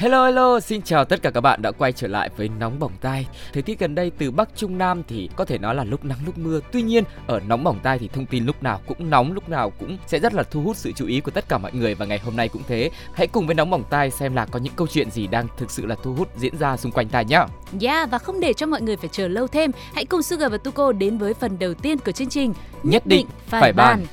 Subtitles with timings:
[0.00, 2.92] Hello hello, xin chào tất cả các bạn đã quay trở lại với Nóng Bỏng
[3.00, 3.26] Tai.
[3.52, 6.18] Thời tiết gần đây từ Bắc Trung Nam thì có thể nói là lúc nắng
[6.26, 6.60] lúc mưa.
[6.72, 9.70] Tuy nhiên, ở Nóng Bỏng Tai thì thông tin lúc nào cũng nóng, lúc nào
[9.70, 12.06] cũng sẽ rất là thu hút sự chú ý của tất cả mọi người và
[12.06, 12.90] ngày hôm nay cũng thế.
[13.14, 15.70] Hãy cùng với Nóng Bỏng Tai xem là có những câu chuyện gì đang thực
[15.70, 17.44] sự là thu hút diễn ra xung quanh ta nhé.
[17.80, 20.58] Yeah, và không để cho mọi người phải chờ lâu thêm Hãy cùng Sugar và
[20.58, 24.06] Tuko đến với phần đầu tiên của chương trình Nhất định phải bàn.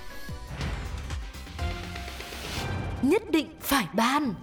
[3.02, 4.34] Nhất định phải ban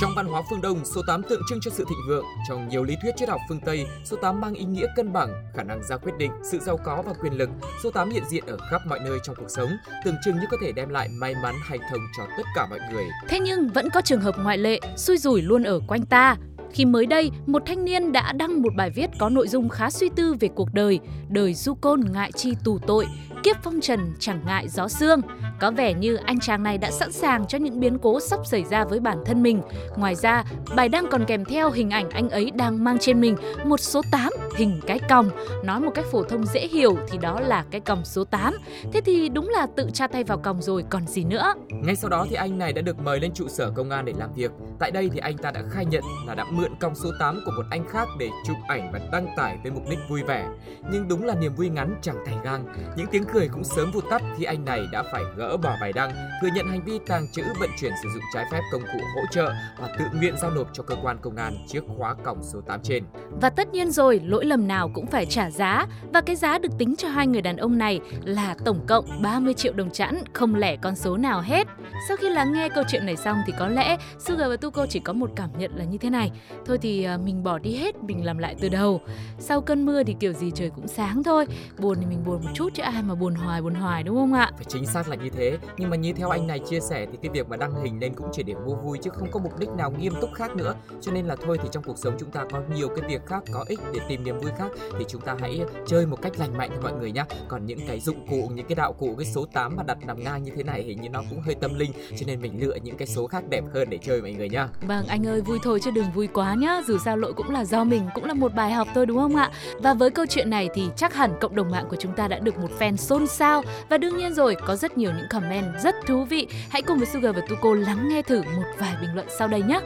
[0.00, 2.24] trong văn hóa phương Đông, số 8 tượng trưng cho sự thịnh vượng.
[2.48, 5.32] Trong nhiều lý thuyết triết học phương Tây, số 8 mang ý nghĩa cân bằng,
[5.54, 7.50] khả năng ra quyết định, sự giàu có và quyền lực.
[7.82, 9.70] Số 8 hiện diện ở khắp mọi nơi trong cuộc sống,
[10.04, 12.78] tượng trưng như có thể đem lại may mắn hanh thông cho tất cả mọi
[12.92, 13.04] người.
[13.28, 16.36] Thế nhưng vẫn có trường hợp ngoại lệ, xui rủi luôn ở quanh ta.
[16.72, 19.90] Khi mới đây, một thanh niên đã đăng một bài viết có nội dung khá
[19.90, 23.06] suy tư về cuộc đời, đời du côn ngại chi tù tội,
[23.42, 25.20] kiếp phong trần chẳng ngại gió sương.
[25.60, 28.64] Có vẻ như anh chàng này đã sẵn sàng cho những biến cố sắp xảy
[28.64, 29.62] ra với bản thân mình.
[29.96, 30.44] Ngoài ra,
[30.76, 34.02] bài đăng còn kèm theo hình ảnh anh ấy đang mang trên mình một số
[34.10, 35.30] 8 hình cái còng.
[35.64, 38.54] Nói một cách phổ thông dễ hiểu thì đó là cái còng số 8.
[38.92, 41.54] Thế thì đúng là tự tra tay vào còng rồi còn gì nữa.
[41.70, 44.12] Ngay sau đó thì anh này đã được mời lên trụ sở công an để
[44.18, 44.50] làm việc.
[44.78, 47.52] Tại đây thì anh ta đã khai nhận là đã mượn còng số 8 của
[47.56, 50.48] một anh khác để chụp ảnh và đăng tải với mục đích vui vẻ.
[50.90, 52.64] Nhưng đúng là niềm vui ngắn chẳng thành gang.
[52.96, 55.92] Những tiếng cười cũng sớm vụt tắt khi anh này đã phải gỡ bỏ bài
[55.92, 56.10] đăng,
[56.42, 59.22] thừa nhận hành vi tàng trữ vận chuyển sử dụng trái phép công cụ hỗ
[59.30, 62.60] trợ và tự nguyện giao nộp cho cơ quan công an chiếc khóa còng số
[62.60, 63.04] 8 trên.
[63.40, 66.78] Và tất nhiên rồi, lỗi lầm nào cũng phải trả giá và cái giá được
[66.78, 70.54] tính cho hai người đàn ông này là tổng cộng 30 triệu đồng chẵn, không
[70.54, 71.66] lẻ con số nào hết.
[72.08, 75.00] Sau khi lắng nghe câu chuyện này xong thì có lẽ Sugar và Tuko chỉ
[75.00, 76.30] có một cảm nhận là như thế này.
[76.66, 79.00] Thôi thì à, mình bỏ đi hết, mình làm lại từ đầu.
[79.38, 81.46] Sau cơn mưa thì kiểu gì trời cũng sáng thôi.
[81.78, 84.32] Buồn thì mình buồn một chút chứ ai mà buồn hoài buồn hoài đúng không
[84.32, 84.50] ạ?
[84.56, 87.18] Phải chính xác là như thế, nhưng mà như theo anh này chia sẻ thì
[87.22, 89.58] cái việc mà đăng hình lên cũng chỉ để mua vui chứ không có mục
[89.58, 90.74] đích nào nghiêm túc khác nữa.
[91.00, 93.42] Cho nên là thôi thì trong cuộc sống chúng ta có nhiều cái việc khác
[93.52, 94.68] có ích để tìm niềm vui khác
[94.98, 97.24] thì chúng ta hãy chơi một cách lành mạnh thôi mọi người nhá.
[97.48, 100.24] Còn những cái dụng cụ, những cái đạo cụ cái số 8 mà đặt nằm
[100.24, 102.76] ngang như thế này hình như nó cũng hơi tâm linh cho nên mình lựa
[102.82, 104.68] những cái số khác đẹp hơn để chơi mọi người nhá.
[104.80, 106.82] Vâng, anh ơi vui thôi chứ đừng vui quá nhá.
[106.86, 109.36] Dù sao lỗi cũng là do mình, cũng là một bài học thôi đúng không
[109.36, 109.50] ạ?
[109.82, 112.38] Và với câu chuyện này thì chắc hẳn cộng đồng mạng của chúng ta đã
[112.38, 115.94] được một fan xôn xao và đương nhiên rồi có rất nhiều những comment rất
[116.06, 116.46] thú vị.
[116.70, 119.62] Hãy cùng với Sugar và Tuko lắng nghe thử một vài bình luận sau đây
[119.62, 119.80] nhé.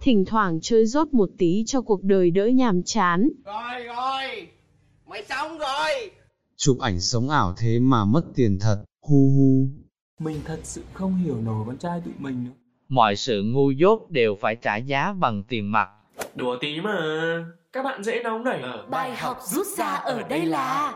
[0.00, 3.28] Thỉnh thoảng chơi rốt một tí cho cuộc đời đỡ nhàm chán.
[3.44, 4.48] Rồi rồi,
[5.06, 6.10] mày xong rồi.
[6.56, 9.68] Chụp ảnh sống ảo thế mà mất tiền thật, hu hu.
[10.20, 12.50] Mình thật sự không hiểu nổi con trai tụi mình nữa.
[12.88, 15.88] Mọi sự ngu dốt đều phải trả giá bằng tiền mặt.
[16.34, 16.98] Đùa tí mà,
[17.72, 18.62] các bạn dễ nóng nảy.
[18.90, 20.94] Bài học rút ra ở đây là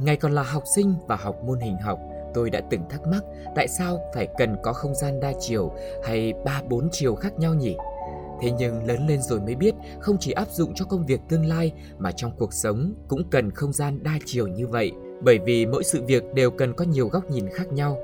[0.00, 1.98] Ngày còn là học sinh và học môn hình học,
[2.34, 3.22] tôi đã từng thắc mắc
[3.54, 5.72] tại sao phải cần có không gian đa chiều
[6.04, 7.76] hay ba bốn chiều khác nhau nhỉ?
[8.40, 11.46] Thế nhưng lớn lên rồi mới biết không chỉ áp dụng cho công việc tương
[11.46, 14.92] lai mà trong cuộc sống cũng cần không gian đa chiều như vậy.
[15.22, 17.98] Bởi vì mỗi sự việc đều cần có nhiều góc nhìn khác nhau.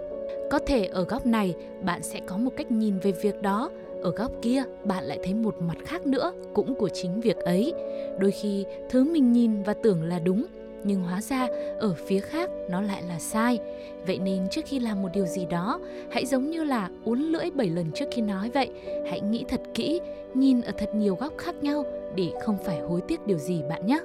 [0.50, 3.71] Có thể ở góc này bạn sẽ có một cách nhìn về việc đó,
[4.03, 7.72] ở góc kia bạn lại thấy một mặt khác nữa cũng của chính việc ấy.
[8.19, 10.47] Đôi khi thứ mình nhìn và tưởng là đúng
[10.84, 13.59] nhưng hóa ra ở phía khác nó lại là sai.
[14.06, 17.50] Vậy nên trước khi làm một điều gì đó, hãy giống như là uốn lưỡi
[17.50, 18.71] 7 lần trước khi nói vậy.
[19.10, 20.00] Hãy nghĩ thật kỹ,
[20.34, 21.84] nhìn ở thật nhiều góc khác nhau
[22.16, 24.00] để không phải hối tiếc điều gì bạn nhé.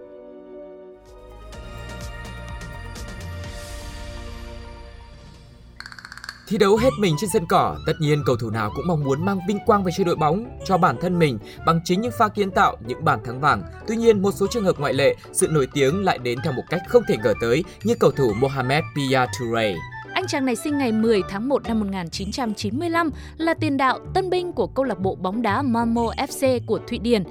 [6.47, 9.25] Thi đấu hết mình trên sân cỏ, tất nhiên cầu thủ nào cũng mong muốn
[9.25, 12.27] mang vinh quang về cho đội bóng, cho bản thân mình bằng chính những pha
[12.27, 13.63] kiến tạo, những bàn thắng vàng.
[13.87, 16.63] Tuy nhiên, một số trường hợp ngoại lệ, sự nổi tiếng lại đến theo một
[16.69, 19.75] cách không thể ngờ tới như cầu thủ Mohamed Pia Touré.
[20.13, 24.53] Anh chàng này sinh ngày 10 tháng 1 năm 1995, là tiền đạo tân binh
[24.53, 27.23] của câu lạc bộ bóng đá Malmo FC của Thụy Điển.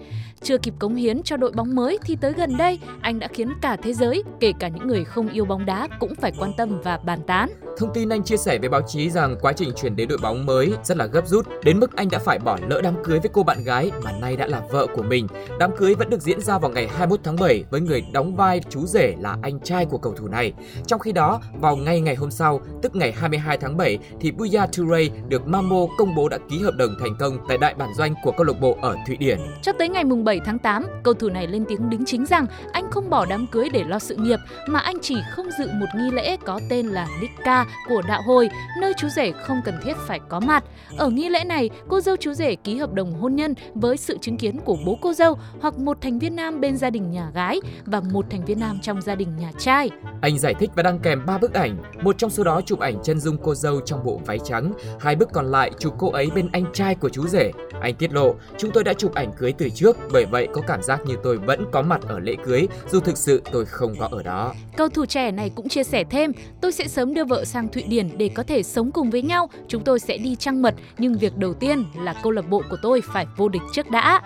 [0.44, 3.52] Chưa kịp cống hiến cho đội bóng mới thì tới gần đây, anh đã khiến
[3.62, 6.80] cả thế giới, kể cả những người không yêu bóng đá cũng phải quan tâm
[6.84, 7.48] và bàn tán.
[7.78, 10.46] Thông tin anh chia sẻ với báo chí rằng quá trình chuyển đến đội bóng
[10.46, 13.30] mới rất là gấp rút, đến mức anh đã phải bỏ lỡ đám cưới với
[13.32, 15.26] cô bạn gái mà nay đã là vợ của mình.
[15.58, 18.60] Đám cưới vẫn được diễn ra vào ngày 21 tháng 7 với người đóng vai
[18.70, 20.52] chú rể là anh trai của cầu thủ này.
[20.86, 24.66] Trong khi đó, vào ngay ngày hôm sau, tức ngày 22 tháng 7 thì Buya
[24.66, 28.14] Toure được Mambo công bố đã ký hợp đồng thành công tại đại bản doanh
[28.24, 29.38] của câu lạc bộ ở Thụy Điển.
[29.62, 32.46] Cho tới ngày mùng 7 tháng 8, cầu thủ này lên tiếng đính chính rằng
[32.72, 34.38] anh không bỏ đám cưới để lo sự nghiệp
[34.68, 38.48] mà anh chỉ không dự một nghi lễ có tên là Nikka của đạo hồi,
[38.80, 40.64] nơi chú rể không cần thiết phải có mặt.
[40.96, 44.18] Ở nghi lễ này, cô dâu chú rể ký hợp đồng hôn nhân với sự
[44.20, 47.30] chứng kiến của bố cô dâu hoặc một thành viên nam bên gia đình nhà
[47.34, 49.90] gái và một thành viên nam trong gia đình nhà trai.
[50.20, 53.02] Anh giải thích và đăng kèm 3 bức ảnh, một trong số đó chụp ảnh
[53.02, 56.30] chân dung cô dâu trong bộ váy trắng, hai bức còn lại chụp cô ấy
[56.34, 57.50] bên anh trai của chú rể.
[57.80, 60.82] Anh tiết lộ, chúng tôi đã chụp ảnh cưới từ trước, bởi vậy có cảm
[60.82, 64.08] giác như tôi vẫn có mặt ở lễ cưới, dù thực sự tôi không có
[64.12, 64.54] ở đó.
[64.76, 67.82] Cầu thủ trẻ này cũng chia sẻ thêm, tôi sẽ sớm đưa vợ sang Thụy
[67.82, 69.50] Điển để có thể sống cùng với nhau.
[69.68, 72.76] Chúng tôi sẽ đi trăng mật, nhưng việc đầu tiên là câu lạc bộ của
[72.82, 74.20] tôi phải vô địch trước đã.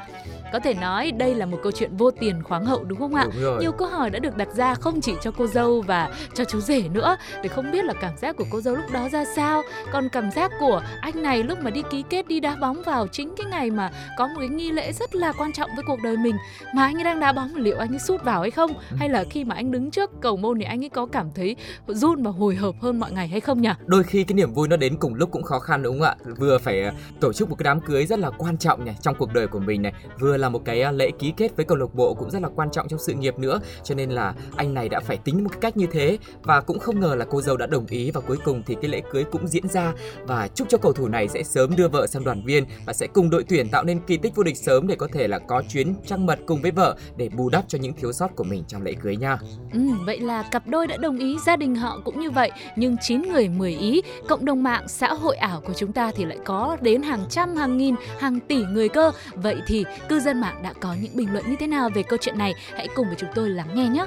[0.53, 3.25] Có thể nói đây là một câu chuyện vô tiền khoáng hậu đúng không ạ?
[3.25, 3.61] Đúng rồi.
[3.61, 6.61] Nhiều câu hỏi đã được đặt ra không chỉ cho cô dâu và cho chú
[6.61, 9.63] rể nữa để không biết là cảm giác của cô dâu lúc đó ra sao.
[9.93, 13.07] Còn cảm giác của anh này lúc mà đi ký kết đi đá bóng vào
[13.07, 16.03] chính cái ngày mà có một cái nghi lễ rất là quan trọng với cuộc
[16.03, 16.37] đời mình
[16.75, 18.73] mà anh ấy đang đá bóng liệu anh ấy sút vào hay không?
[18.97, 21.57] Hay là khi mà anh đứng trước cầu môn thì anh ấy có cảm thấy
[21.87, 23.71] run và hồi hộp hơn mọi ngày hay không nhỉ?
[23.87, 26.17] Đôi khi cái niềm vui nó đến cùng lúc cũng khó khăn đúng không ạ?
[26.39, 26.91] Vừa phải ờ,
[27.21, 29.59] tổ chức một cái đám cưới rất là quan trọng này trong cuộc đời của
[29.59, 32.31] mình này, vừa là một cái à, lễ ký kết với câu lạc bộ cũng
[32.31, 33.61] rất là quan trọng trong sự nghiệp nữa.
[33.85, 36.79] Cho nên là anh này đã phải tính một cái cách như thế và cũng
[36.79, 39.25] không ngờ là cô dâu đã đồng ý và cuối cùng thì cái lễ cưới
[39.25, 39.93] cũng diễn ra
[40.27, 43.07] và chúc cho cầu thủ này sẽ sớm đưa vợ sang đoàn viên và sẽ
[43.07, 45.63] cùng đội tuyển tạo nên kỳ tích vô địch sớm để có thể là có
[45.69, 48.65] chuyến trăng mật cùng với vợ để bù đắp cho những thiếu sót của mình
[48.69, 49.39] trong lễ cưới nha.
[49.73, 52.97] Ừ, vậy là cặp đôi đã đồng ý, gia đình họ cũng như vậy, nhưng
[53.01, 56.39] 9 người 10 ý, cộng đồng mạng xã hội ảo của chúng ta thì lại
[56.45, 59.11] có đến hàng trăm, hàng nghìn, hàng tỷ người cơ.
[59.35, 62.03] Vậy thì cư dân Dân mạng đã có những bình luận như thế nào về
[62.03, 62.55] câu chuyện này?
[62.73, 64.07] Hãy cùng với chúng tôi lắng nghe nhé.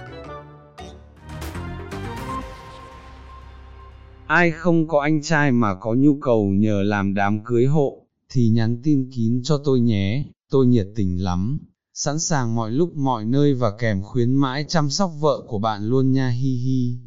[4.27, 8.49] Ai không có anh trai mà có nhu cầu nhờ làm đám cưới hộ, thì
[8.49, 11.59] nhắn tin kín cho tôi nhé, tôi nhiệt tình lắm,
[11.93, 15.85] sẵn sàng mọi lúc mọi nơi và kèm khuyến mãi chăm sóc vợ của bạn
[15.85, 16.97] luôn nha hi hi.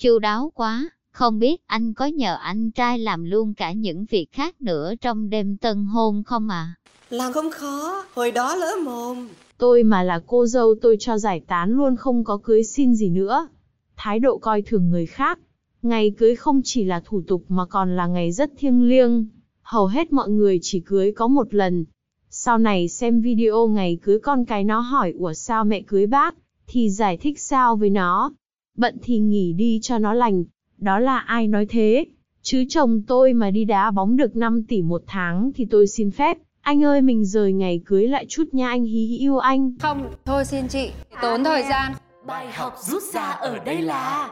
[0.00, 4.32] Chu đáo quá, không biết anh có nhờ anh trai làm luôn cả những việc
[4.32, 6.74] khác nữa trong đêm tân hôn không à?
[7.10, 9.28] Làm không khó, hồi đó lỡ mồm.
[9.58, 13.10] Tôi mà là cô dâu tôi cho giải tán luôn không có cưới xin gì
[13.10, 13.48] nữa.
[13.96, 15.38] Thái độ coi thường người khác.
[15.82, 19.26] Ngày cưới không chỉ là thủ tục mà còn là ngày rất thiêng liêng.
[19.62, 21.84] Hầu hết mọi người chỉ cưới có một lần.
[22.30, 26.34] Sau này xem video ngày cưới con cái nó hỏi ủa sao mẹ cưới bác,
[26.66, 28.32] thì giải thích sao với nó.
[28.76, 30.44] Bận thì nghỉ đi cho nó lành.
[30.78, 32.04] Đó là ai nói thế?
[32.42, 36.10] Chứ chồng tôi mà đi đá bóng được 5 tỷ một tháng thì tôi xin
[36.10, 36.38] phép.
[36.60, 39.72] Anh ơi mình rời ngày cưới lại chút nha anh hí hí yêu anh.
[39.80, 40.90] Không, thôi xin chị,
[41.22, 41.92] tốn thời gian.
[42.26, 44.30] Bài học rút ra ở đây là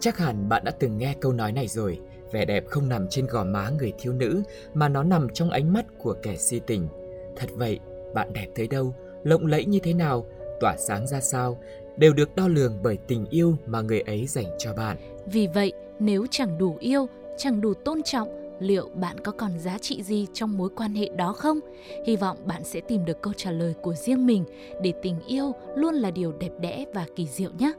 [0.00, 1.98] Chắc hẳn bạn đã từng nghe câu nói này rồi,
[2.32, 4.42] vẻ đẹp không nằm trên gò má người thiếu nữ
[4.74, 6.88] mà nó nằm trong ánh mắt của kẻ si tình.
[7.36, 7.78] Thật vậy,
[8.14, 10.26] bạn đẹp tới đâu, lộng lẫy như thế nào,
[10.60, 11.58] tỏa sáng ra sao,
[11.96, 14.96] đều được đo lường bởi tình yêu mà người ấy dành cho bạn.
[15.26, 17.06] Vì vậy, nếu chẳng đủ yêu,
[17.36, 18.28] chẳng đủ tôn trọng,
[18.60, 21.60] liệu bạn có còn giá trị gì trong mối quan hệ đó không?
[22.06, 24.44] Hy vọng bạn sẽ tìm được câu trả lời của riêng mình
[24.82, 27.72] để tình yêu luôn là điều đẹp đẽ và kỳ diệu nhé.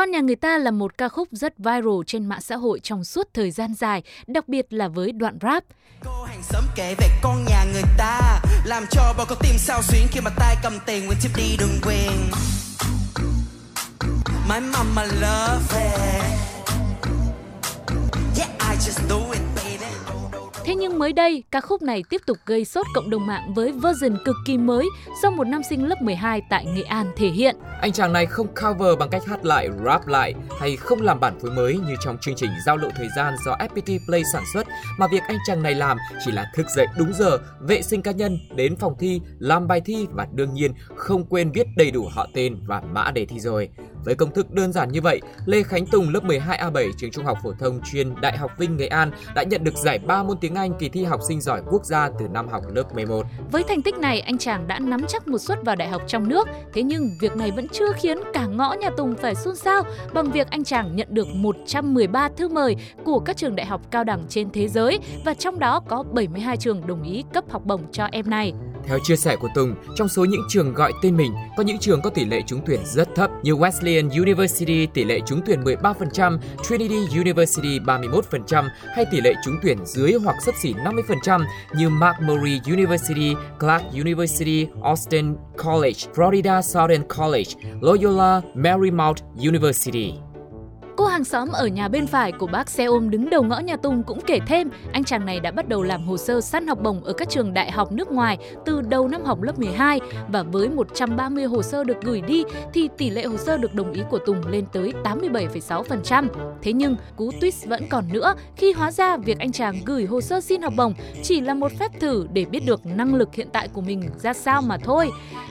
[0.00, 3.04] Con nhà người ta là một ca khúc rất viral trên mạng xã hội trong
[3.04, 5.64] suốt thời gian dài, đặc biệt là với đoạn rap.
[6.04, 9.82] Cô hàng xóm kể về con nhà người ta Làm cho bao con tim sao
[9.82, 12.10] xuyến khi mà tay cầm tiền Nguyên chip đi đường quen.
[14.48, 16.49] My mama love it
[20.80, 24.18] nhưng mới đây, ca khúc này tiếp tục gây sốt cộng đồng mạng với version
[24.24, 24.88] cực kỳ mới
[25.22, 27.56] do một nam sinh lớp 12 tại Nghệ An thể hiện.
[27.80, 31.40] Anh chàng này không cover bằng cách hát lại, rap lại hay không làm bản
[31.40, 34.66] phối mới như trong chương trình Giao lộ thời gian do FPT Play sản xuất,
[34.98, 38.12] mà việc anh chàng này làm chỉ là thức dậy đúng giờ, vệ sinh cá
[38.12, 42.08] nhân, đến phòng thi, làm bài thi và đương nhiên không quên viết đầy đủ
[42.14, 43.68] họ tên và mã đề thi rồi.
[44.04, 47.38] Với công thức đơn giản như vậy, Lê Khánh Tùng lớp 12A7 trường Trung học
[47.42, 50.54] phổ thông chuyên Đại học Vinh Nghệ An đã nhận được giải 3 môn tiếng
[50.54, 53.26] Anh kỳ thi học sinh giỏi quốc gia từ năm học lớp 11.
[53.52, 56.28] Với thành tích này, anh chàng đã nắm chắc một suất vào đại học trong
[56.28, 56.48] nước.
[56.72, 60.30] Thế nhưng việc này vẫn chưa khiến cả ngõ nhà Tùng phải xôn xao bằng
[60.30, 64.24] việc anh chàng nhận được 113 thư mời của các trường đại học cao đẳng
[64.28, 68.08] trên thế giới và trong đó có 72 trường đồng ý cấp học bổng cho
[68.12, 68.52] em này.
[68.86, 72.02] Theo chia sẻ của Tùng, trong số những trường gọi tên mình, có những trường
[72.02, 76.38] có tỷ lệ trúng tuyển rất thấp như Wesleyan University tỷ lệ trúng tuyển 13%,
[76.68, 81.40] Trinity University 31% hay tỷ lệ trúng tuyển dưới hoặc sấp xỉ 50%
[81.76, 90.29] như McMurray University, Clark University, Austin College, Florida Southern College, Loyola Marymount University.
[91.00, 93.76] Cô hàng xóm ở nhà bên phải của bác xe ôm đứng đầu ngõ nhà
[93.76, 96.78] Tùng cũng kể thêm, anh chàng này đã bắt đầu làm hồ sơ săn học
[96.82, 100.42] bổng ở các trường đại học nước ngoài từ đầu năm học lớp 12 và
[100.42, 104.02] với 130 hồ sơ được gửi đi thì tỷ lệ hồ sơ được đồng ý
[104.10, 106.26] của Tùng lên tới 87,6%.
[106.62, 110.20] Thế nhưng cú twist vẫn còn nữa khi hóa ra việc anh chàng gửi hồ
[110.20, 113.48] sơ xin học bổng chỉ là một phép thử để biết được năng lực hiện
[113.52, 115.10] tại của mình ra sao mà thôi.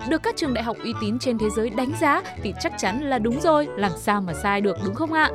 [0.10, 3.01] Được các trường đại học uy tín trên thế giới đánh giá thì chắc chắn
[3.01, 5.32] là đúng rồi, làm sao mà sai được đúng không ạ?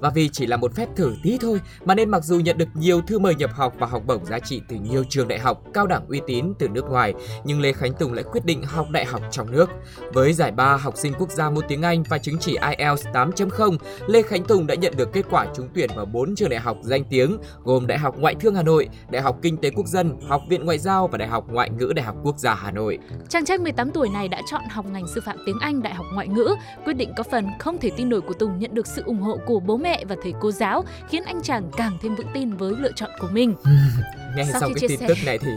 [0.00, 2.68] Và vì chỉ là một phép thử tí thôi mà nên mặc dù nhận được
[2.74, 5.62] nhiều thư mời nhập học và học bổng giá trị từ nhiều trường đại học
[5.74, 8.86] cao đẳng uy tín từ nước ngoài, nhưng Lê Khánh Tùng lại quyết định học
[8.90, 9.70] đại học trong nước.
[10.12, 13.76] Với giải ba học sinh quốc gia môn tiếng Anh và chứng chỉ IELTS 8.0,
[14.06, 16.76] Lê Khánh Tùng đã nhận được kết quả trúng tuyển vào 4 trường đại học
[16.82, 20.20] danh tiếng gồm Đại học Ngoại thương Hà Nội, Đại học Kinh tế Quốc dân,
[20.28, 22.98] Học viện Ngoại giao và Đại học Ngoại ngữ Đại học Quốc gia Hà Nội.
[23.28, 26.06] Chàng trai 18 tuổi này đã chọn học ngành sư phạm tiếng Anh Đại học
[26.12, 29.02] Ngoại ngữ, quyết định có phần không thể tin nổi của Tùng nhận được sự
[29.06, 32.28] ủng hộ của bố mẹ và thầy cô giáo, khiến anh chàng càng thêm vững
[32.34, 33.54] tin với lựa chọn của mình.
[34.36, 35.50] Nghe Sau khi cái chia tin sẻ- tức này thì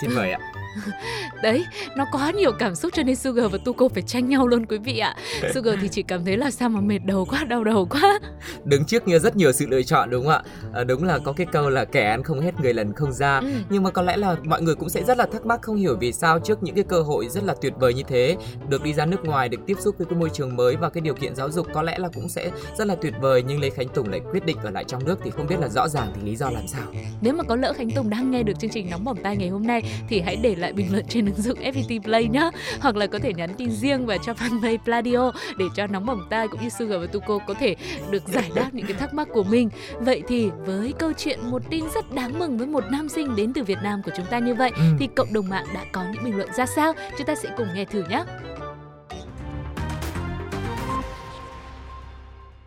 [0.00, 0.38] xin mời ạ.
[1.42, 1.64] Đấy,
[1.96, 4.78] nó quá nhiều cảm xúc cho nên Sugar và Tuko phải tranh nhau luôn quý
[4.78, 5.16] vị ạ.
[5.54, 8.18] Sugar thì chỉ cảm thấy là sao mà mệt đầu quá, đau đầu quá.
[8.64, 10.42] đứng trước như rất nhiều sự lựa chọn đúng không ạ
[10.74, 13.38] à, đúng là có cái câu là kẻ ăn không hết người lần không ra
[13.38, 13.48] Ừ.
[13.70, 15.96] nhưng mà có lẽ là mọi người cũng sẽ rất là thắc mắc không hiểu
[16.00, 18.36] vì sao trước những cái cơ hội rất là tuyệt vời như thế
[18.68, 21.00] được đi ra nước ngoài được tiếp xúc với cái môi trường mới và cái
[21.00, 23.70] điều kiện giáo dục có lẽ là cũng sẽ rất là tuyệt vời nhưng lê
[23.70, 26.12] khánh tùng lại quyết định ở lại trong nước thì không biết là rõ ràng
[26.14, 26.82] thì lý do làm sao
[27.20, 29.48] Nếu mà có lỡ Khánh Tùng đang nghe được chương trình nóng bỏng tai ngày
[29.48, 32.50] hôm nay thì hãy để lại bình luận trên ứng dụng FPT Play nhé.
[32.80, 36.26] Hoặc là có thể nhắn tin riêng vào cho fanpage Pladio để cho nóng bỏng
[36.30, 37.76] tai cũng như Sugar và Tuko có thể
[38.10, 39.68] được giải đáp những cái thắc mắc của mình.
[40.00, 43.52] Vậy thì với câu chuyện một tin rất đáng mừng với một nam sinh đến
[43.52, 44.82] từ Việt Nam của chúng ta như vậy Ừ.
[44.98, 46.92] thì cộng đồng mạng đã có những bình luận ra sao?
[47.18, 48.24] Chúng ta sẽ cùng nghe thử nhé.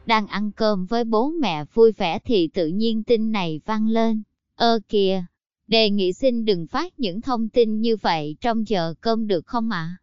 [0.06, 4.24] Đang ăn cơm với bố mẹ vui vẻ thì tự nhiên tin này vang lên.
[4.56, 5.24] Ơ kìa,
[5.70, 9.70] đề nghị xin đừng phát những thông tin như vậy trong giờ cơm được không
[9.70, 9.96] ạ?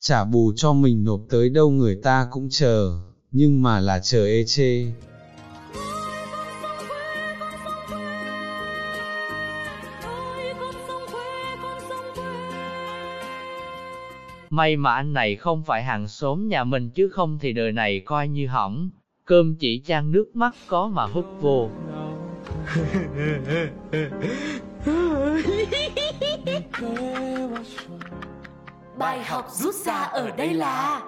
[0.00, 3.00] Trả bù cho mình nộp tới đâu người ta cũng chờ,
[3.30, 4.84] nhưng mà là chờ ê chê.
[14.50, 18.00] May mà anh này không phải hàng xóm nhà mình chứ không thì đời này
[18.00, 18.90] coi như hỏng.
[19.24, 21.70] Cơm chỉ chan nước mắt có mà hút vô.
[28.98, 31.00] Bài học rút ra ở đây là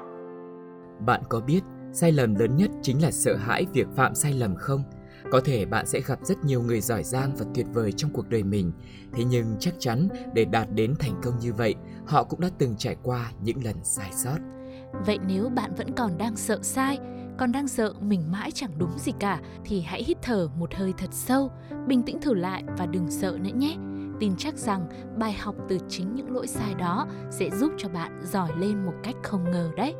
[1.06, 1.61] bạn có biết
[1.92, 4.85] sai lầm lớn nhất chính là sợ hãi việc phạm sai lầm không?
[5.30, 8.28] Có thể bạn sẽ gặp rất nhiều người giỏi giang và tuyệt vời trong cuộc
[8.28, 8.73] đời mình.
[9.12, 11.75] Thế nhưng chắc chắn để đạt đến thành công như vậy
[12.06, 14.38] họ cũng đã từng trải qua những lần sai sót.
[15.06, 16.99] Vậy nếu bạn vẫn còn đang sợ sai,
[17.38, 20.93] còn đang sợ mình mãi chẳng đúng gì cả thì hãy hít thở một hơi
[20.99, 21.50] thật sâu,
[21.87, 23.76] bình tĩnh thử lại và đừng sợ nữa nhé.
[24.21, 24.87] Tin chắc rằng
[25.19, 28.95] bài học từ chính những lỗi sai đó sẽ giúp cho bạn giỏi lên một
[29.03, 29.95] cách không ngờ đấy.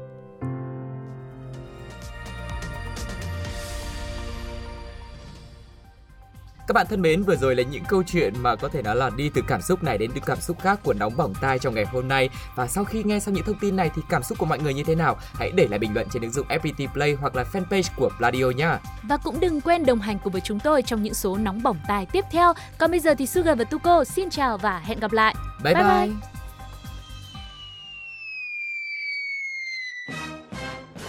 [6.67, 9.11] Các bạn thân mến, vừa rồi là những câu chuyện mà có thể nói là
[9.17, 11.75] đi từ cảm xúc này đến từ cảm xúc khác của nóng bỏng tai trong
[11.75, 12.29] ngày hôm nay.
[12.55, 14.75] Và sau khi nghe xong những thông tin này thì cảm xúc của mọi người
[14.75, 15.17] như thế nào?
[15.35, 18.51] Hãy để lại bình luận trên ứng dụng FPT Play hoặc là fanpage của Pladio
[18.57, 18.79] nhá.
[19.03, 21.79] Và cũng đừng quên đồng hành cùng với chúng tôi trong những số nóng bỏng
[21.89, 22.53] tài tiếp theo.
[22.79, 25.35] Còn bây giờ thì Sugar và Tuko xin chào và hẹn gặp lại.
[25.65, 25.83] Bye bye.
[25.85, 26.15] Bye bye.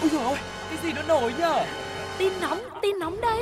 [0.01, 0.38] Ôi dồi ôi,
[0.69, 1.65] cái gì nó nổi nhở?
[2.17, 3.41] Tin nóng, tin nóng đây.